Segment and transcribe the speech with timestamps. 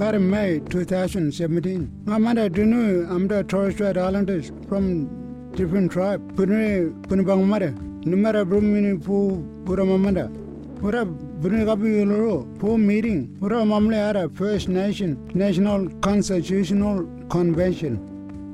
[0.00, 1.86] Kare May 2017.
[2.06, 4.84] Ngamanda dunu amda Torres Strait Islanders from
[5.54, 6.22] different tribe.
[6.36, 7.74] Pune pune bangmare.
[8.06, 10.24] Numara brumini pu pura mamanda.
[10.80, 13.28] Pura pune kapi yuloro pu meeting.
[13.40, 17.98] Pura mamle ara First Nation National Constitutional Convention.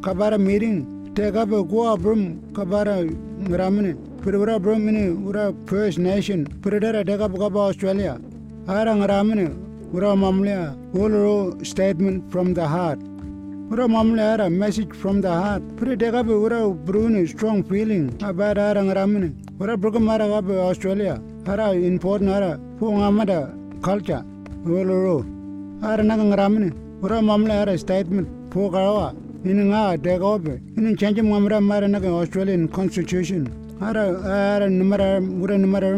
[0.00, 1.12] Kabara meeting.
[1.16, 3.02] Take up a goa brum kabara
[3.48, 3.96] ngramine.
[4.22, 6.46] Pura brumini ura First Nation.
[6.62, 8.20] Pura dara take up kaba Australia.
[8.68, 12.98] Ara ngramine ura mamle uloro statement from the heart.
[13.70, 15.62] Ura mamle ara message from the heart.
[15.76, 19.34] Pura take up ura bruni strong feeling about ara ngramine.
[19.60, 21.20] Ura brugam ara kaba Australia.
[21.46, 23.38] Ara important ara pu ngamada
[23.82, 24.24] culture.
[24.64, 25.18] Uloro.
[25.82, 26.72] Ara naga ngramine.
[27.02, 29.14] Ura mamle ara statement pu karawa.
[29.44, 30.42] Ini nga take up.
[30.42, 33.46] Ini change mamra mara naga Australian constitution.
[33.82, 34.02] Ara
[34.32, 35.88] ara numara ura numara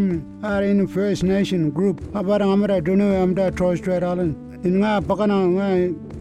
[0.43, 2.01] ara in First Nation group.
[2.15, 5.67] Abara amara dunu amda Torres Strait Island in nga pakana nga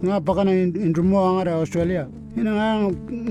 [0.03, 2.09] nga pakana in rumo angara Australia.
[2.35, 2.67] Ina nga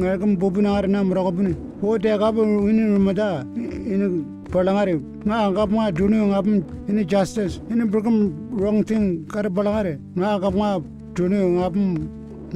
[0.00, 4.94] nga kam bubuna ara na muragabuni ho te ka bu ini rumada ini balangare
[5.26, 6.40] nga nga ma dunu nga
[6.88, 7.60] ini justice.
[7.70, 10.80] Ini broken wrong thing kar balangare nga nga ma
[11.12, 11.68] dunu nga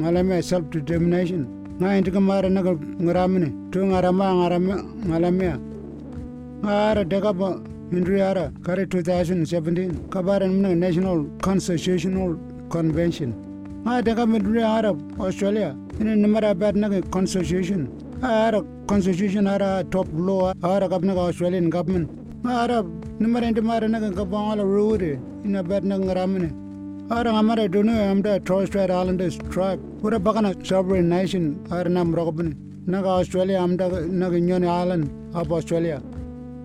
[0.01, 1.45] ngalame self determination
[1.81, 2.73] nga inti kamara naga
[3.05, 4.75] ngaramine tu ngarama ngarama
[5.09, 5.55] ngalamia
[6.65, 7.05] ngara ah.
[7.05, 7.61] deka ba
[7.93, 12.39] indri ara kare 2017 kabara mna national constitutional
[12.69, 13.35] convention.
[13.85, 15.77] Nga deka mindri ara australia.
[16.01, 17.89] Ini namara bat naga constitution?
[18.23, 22.09] Ara constitution ara top law ara kapna australian government.
[22.45, 22.83] Ara
[23.21, 26.66] namara inti mara naga kapangala rure ina bat naga ngaramine
[27.09, 29.79] Ara ngamara dunu amda Torres Strait Islanders tribe.
[30.03, 32.53] Ura bakana sovereign nation ara nam rokobni.
[32.85, 36.03] Naga Australia amda naga nyoni island of Australia.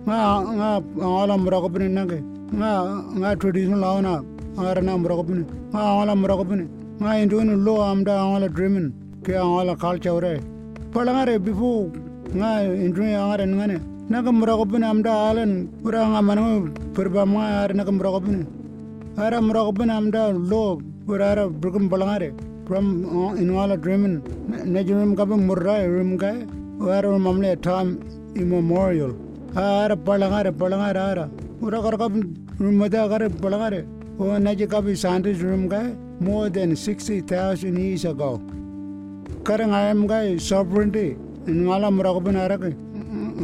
[0.04, 0.18] Nga
[0.58, 0.82] nga
[1.22, 2.18] alam rokobni naga.
[2.58, 2.70] Nga
[3.18, 4.24] nga traditional lawana
[4.58, 5.44] ara nam rokobni.
[5.70, 6.66] Nga alam rokobni.
[6.98, 10.40] Nga indunu lo amda ala dreaming ke ala culture ure.
[10.90, 11.92] Palangare bifu
[12.34, 13.78] nga indunu ara ngane.
[14.10, 15.12] Naga murokobni amda
[15.86, 16.66] nga manu
[17.78, 18.61] naga.
[19.18, 22.32] Ara muraqbin amda lo urara brugum balangare.
[22.66, 24.20] From uh, inwala dreamin.
[24.64, 26.32] Nejum kabe murra rum ga
[26.90, 27.98] ara mamle time
[28.34, 29.14] immemorial.
[29.54, 31.30] Ara balangare balangare ara.
[31.60, 32.12] Ura kar kab
[32.58, 33.86] rumada kar balangare.
[34.18, 38.38] O neje kabe scientist ga more than 60000 years ago.
[39.42, 41.16] Karang ayam ga sovereignty.
[41.46, 42.70] Inwala muraqbin ara ga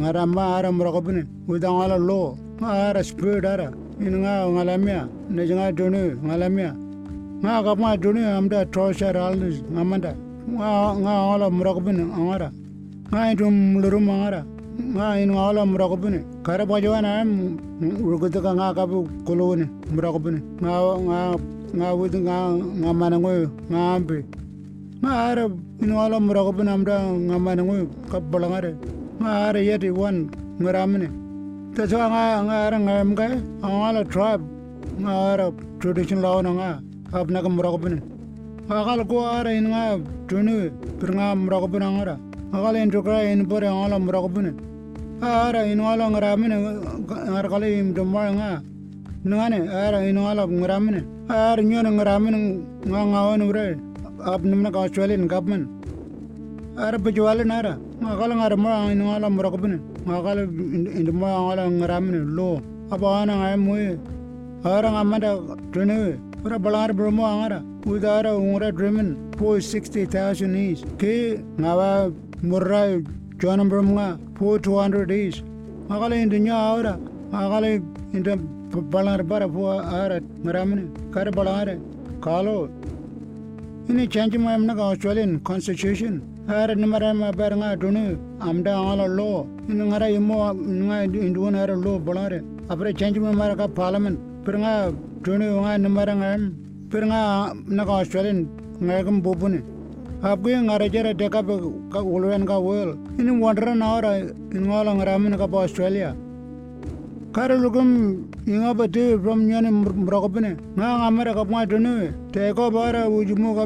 [0.07, 2.37] ara ma ara muraqbin udangala lo.
[2.61, 6.71] Ara spirit ara in nga ngalamia ne nga dunu ngalamia
[7.43, 10.11] nga ka ma dunu amda trosha ralnis ngamanda.
[10.49, 10.69] Nga
[11.01, 12.49] nga ala murakbin angara.
[13.11, 14.41] Nga indum lurum angara.
[14.95, 17.23] Nga in ala murakbin kara bajwana
[17.79, 20.71] rugutu ka nga ka bu kuluni murakbin nga
[21.07, 21.19] nga
[21.75, 23.31] nga wud nga nga manango
[23.71, 24.17] nga ambe
[24.99, 25.45] nga ara
[25.83, 26.95] in ala murakbin amda
[27.27, 28.75] nga manango ka balangare
[29.19, 30.27] nga ara yeti wan
[30.59, 31.07] ngaramne
[31.79, 34.43] Why nga nga ara nga mga ang ala tribe
[34.99, 35.47] nga ara
[35.79, 36.71] tradition law na nga
[37.15, 38.03] ab na ka murakabin.
[38.67, 39.95] Akala ko ara in nga
[40.27, 42.15] tunu per nga murakabin ang ara.
[42.51, 44.59] Akala in tukra in pore ang ala murakabin.
[45.23, 48.59] Ara in nga ramin nga kala im dumar nga.
[49.23, 50.95] Nga ne ara in nga ramin.
[51.31, 52.35] Ara nyo nga ramin
[52.91, 53.79] nga nga wan ure
[54.27, 54.91] ab nimna ka
[56.77, 60.41] ara pijiwali nara nga kali ngarimolo anginngala morakipini nga kali
[60.97, 63.97] indimoo angola ngiramini lo aba anangay mwye eh.
[64.65, 65.29] ara ngamanda
[65.71, 69.75] tiniwe ora balangar bulmo angara ujara ungura drimonyias
[70.99, 71.13] ki
[71.59, 72.11] ngawa
[72.43, 72.81] murra
[73.39, 75.43] jonamburum ngayias
[75.89, 76.93] ngakali indi nyo aura
[77.33, 77.81] nga kali
[78.13, 78.33] inda
[78.91, 80.83] balangar bara po ara ngiramini
[81.13, 81.75] gari balangare
[82.21, 82.69] galo
[83.89, 90.09] ini janjim ngaymonaka australian konstituton ara nimara ma ber nga dunu amda ala lo ngara
[90.09, 90.35] imo
[90.87, 92.41] nga indu ngara lo bolare.
[92.69, 94.91] Apre change ma mara ka parliament per nga
[95.23, 96.29] dunu nga nimara nga
[96.89, 98.49] per nga na ka australian
[98.81, 99.61] nga gam bobune
[100.23, 101.41] apge ngara jara deka
[101.93, 104.11] ka ulwen ka wel in wandra na ora
[104.49, 106.15] ngala ngara min ka australia.
[107.31, 113.53] Kare lugum inga bate from nyane mrokopne nga ka ma dunu te ko bara ujumu
[113.53, 113.65] ka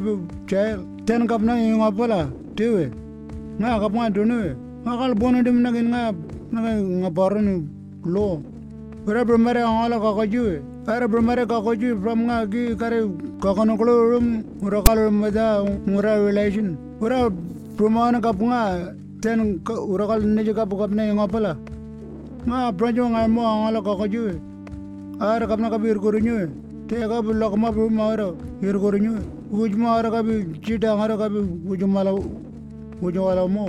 [0.51, 2.91] chail ten kapna inga pala tewe
[3.59, 6.11] nga ka pwa dunu nga kal bono dim na nga
[6.53, 6.71] nga
[7.01, 7.67] nga baron
[8.05, 8.41] lo.
[9.07, 12.99] Ora bromare ala ka ka juwe ara bromare ka ka juwe from nga gi kare
[13.41, 15.63] ka kono klo rum ora kal mada
[15.97, 16.77] ora relation.
[17.01, 17.29] Ora
[17.75, 18.91] bromane ka pwa
[19.21, 21.53] ten ora kal ne ka pwa ne nga pala.
[22.47, 24.35] Nga brojo nga mo ala ka ka juwe
[25.19, 26.49] ara kapna ka bir korinyo
[29.53, 31.39] te ka bulak ma bu ma ora bir korinyo ujma ara kabi chita ara kabi
[31.69, 32.11] ujmala
[33.01, 33.65] ujwala mo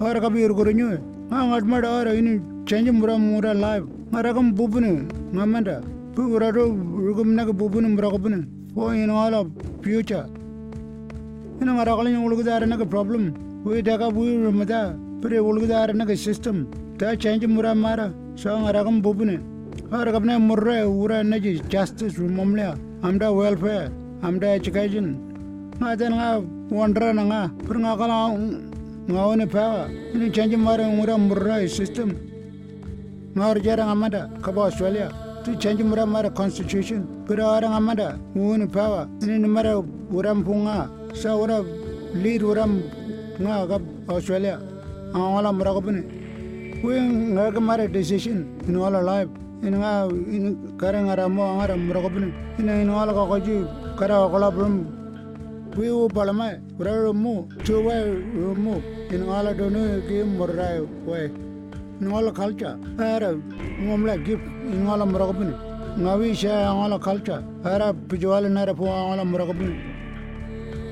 [0.00, 0.98] ara kabi irgorinyo
[1.30, 5.82] ha ngatmada ara ini change mura mura live ara kam bubune ngamanda
[6.14, 9.48] pu ura ro rugum naga bubune mura kabune po in all of
[9.82, 10.26] future
[11.60, 13.34] ina ngara kalanya ulugudara naga problem
[13.64, 16.66] we daga bu rumada pre ulugudara naga system
[16.98, 19.36] ta change mura mara so ngara kam bubune
[19.92, 25.16] ara kapne murre ura naji justice rumomля amda welfare amda education
[25.80, 26.40] nga jan nga
[26.72, 27.42] wondra na nga.
[27.68, 28.32] Per nga kala
[29.06, 29.88] nga one pa.
[30.14, 32.16] Ini change mara mura murra system.
[33.36, 35.12] Nga or jara ngamada ka ba australia.
[35.44, 37.04] Tu change mura mara constitution.
[37.26, 39.06] Per ara ngamada one pa.
[39.20, 41.60] Ini mara uram punga sa ura
[42.14, 42.82] lead uram
[43.38, 43.76] nga ka
[44.08, 44.56] australia.
[45.12, 46.02] Awala mura ko bune
[46.82, 46.96] we
[47.36, 48.48] nga ka mara decision.
[48.66, 49.28] In all life
[49.60, 53.12] ini nga ini kare nga ramo nga ram mura ko bune ini in all
[53.96, 59.70] ji kara ko brum we u palama ura mu chu we mu in all do
[59.70, 61.30] no ki murra we
[62.12, 63.34] all culture ara
[63.80, 64.40] ngomla gip
[64.72, 65.54] in all mura ko bune
[65.98, 69.76] ngawi sha all culture ara pijwal na ra po all mura ko bune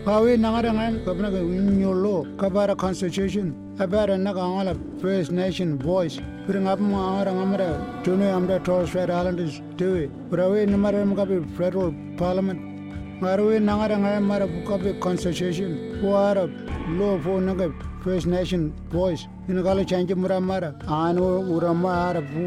[0.04, 6.20] Pawe nangara ngan kapna ka nyolo kabara constitution abara naga angala First Nation voice.
[6.46, 12.74] Pring up angara ngamara tunu amda Torres Strait Islanders dewe Prawe namara mkabi federal parliament
[13.20, 16.50] Ngarwe nangara ngan mara bukabi constitution Puara
[16.99, 17.72] law for naga
[18.02, 21.22] First Nation voice in Inagala change mura mara anu
[21.55, 22.43] urama pu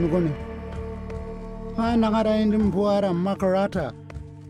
[0.00, 0.32] nugone
[1.76, 3.92] Ah nangara indim puara makarata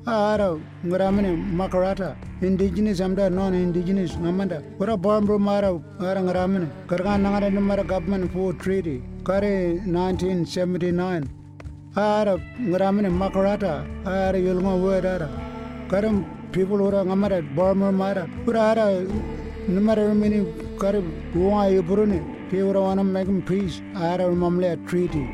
[0.07, 1.31] ara ngaramene
[1.61, 5.71] makarata indigenous amda non indigenous ngamanda ora bombro mara
[6.01, 11.27] ara ngaramene karga nangara numara government for treaty kare 1979
[11.97, 15.29] ara ngaramene makarata ara yulma wera
[15.91, 18.87] karam people ora ngamara bombro mara ora ara
[19.69, 20.41] numara mini
[20.81, 21.01] kare
[21.35, 25.25] wa yubrune pe ora wana make peace ara mamle treaty.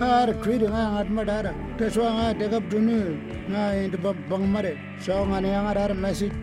[0.00, 2.98] Ar treaty nga ngat madara te so nga te kap dunu
[3.50, 3.94] nga ind
[4.30, 4.72] bang mare
[5.04, 6.36] so nga ne nga dar message.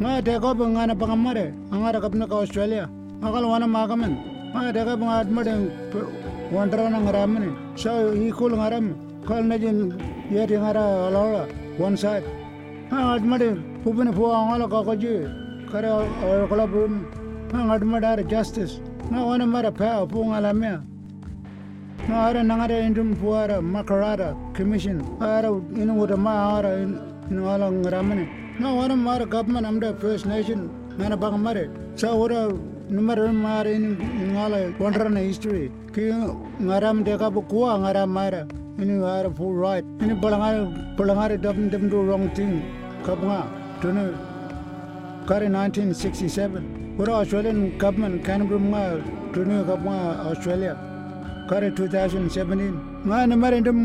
[0.00, 2.84] Nga te ko nga na bang mare nga ra kap na ka australia
[3.20, 4.14] nga kal wana magaman
[4.52, 5.52] nga te kap nga at made
[6.54, 8.86] wandra na nga ramne so i kul nga ram
[9.28, 9.78] kal na jin
[10.30, 11.42] yeti nga ra alawa
[11.78, 12.24] one side
[12.90, 13.48] nga at made
[13.82, 15.14] pupene po nga la ka ko ji
[15.70, 15.90] kare
[16.50, 16.92] kala bum
[17.52, 18.80] nga at madara justice
[19.10, 20.78] nga wana mara pa po nga la mea
[22.08, 28.28] Nara nangara indum puara makarata commission ara inu wada ma ara inu ala ngaramane
[28.60, 31.64] na wana mara government amda first nation nana bang mare
[31.96, 32.46] sa wada
[32.88, 36.04] numara mara inu inu ala wonderna history ki
[36.62, 38.46] ngaram de ka kuwa ngaram mara
[38.82, 40.64] inu ara full right inu balangara
[40.98, 42.52] balangara dum dum do wrong thing
[43.06, 43.40] kabanga
[43.82, 44.04] tunu
[45.30, 48.82] kare 1967 wada australian government canberra ma
[49.34, 49.96] tunu kabanga
[50.32, 50.76] australia.
[51.50, 53.80] Kare 2017 nga na mare ndum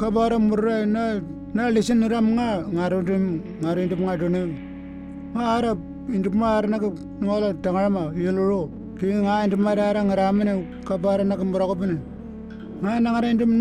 [0.00, 1.02] kabara murra na
[1.54, 3.24] na listen ram nga ngaro dum
[3.62, 4.36] ngaro ndum nga dun
[5.34, 5.70] nga ara
[6.18, 6.76] ndum mar na
[7.22, 8.62] ngola tangama yeloro
[8.98, 10.52] ki nga ndum mar ara ngaramne
[10.88, 11.94] kabara na mura ko bin
[12.82, 13.52] nga na ngare ndum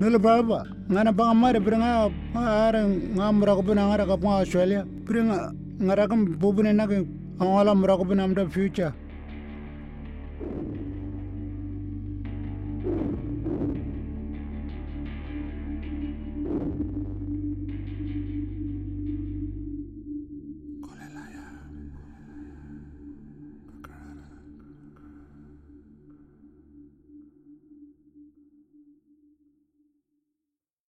[0.00, 0.60] nil baba
[0.90, 2.80] ngana bang mari bringa ara
[3.16, 6.96] ngamra ko bina ara ka pa australia bringa ngara kam bubune na ka
[7.40, 8.92] awala mra ko bina amda future.